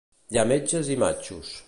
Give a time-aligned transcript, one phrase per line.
[0.35, 1.53] Hi ha metges i matxos.